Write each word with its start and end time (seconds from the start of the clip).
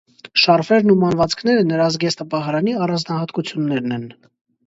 Շարֆերն 0.43 0.93
ու 0.93 0.95
մանվածքները 1.01 1.65
նրա 1.73 1.85
զգեստապահարանի 1.95 2.75
առանձնահատկություններն 2.85 3.97
են։ 3.99 4.09